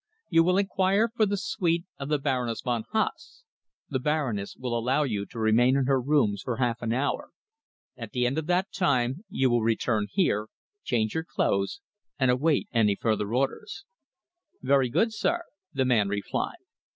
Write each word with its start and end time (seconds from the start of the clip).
You 0.31 0.43
will 0.43 0.57
enquire 0.57 1.09
for 1.15 1.27
the 1.27 1.37
suite 1.37 1.85
of 1.99 2.09
the 2.09 2.17
Baroness 2.17 2.61
von 2.61 2.85
Haase. 2.91 3.43
The 3.87 3.99
Baroness 3.99 4.55
will 4.57 4.75
allow 4.75 5.03
you 5.03 5.27
to 5.27 5.37
remain 5.37 5.77
in 5.77 5.85
her 5.85 6.01
rooms 6.01 6.41
for 6.43 6.57
half 6.57 6.81
an 6.81 6.91
hour. 6.91 7.29
At 7.95 8.11
the 8.11 8.25
end 8.25 8.39
of 8.39 8.47
that 8.47 8.71
time 8.71 9.23
you 9.29 9.47
will 9.51 9.61
return 9.61 10.07
here, 10.09 10.47
change 10.83 11.13
your 11.13 11.23
clothes, 11.23 11.81
and 12.17 12.31
await 12.31 12.67
any 12.73 12.95
further 12.95 13.31
orders." 13.35 13.85
"Very 14.63 14.89
good, 14.89 15.13
sir," 15.13 15.43
the 15.71 15.85
man 15.85 16.07
replied. 16.07 16.57